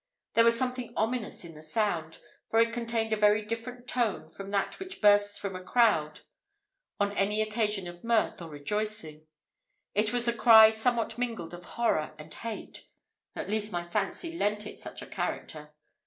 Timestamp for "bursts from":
4.99-5.55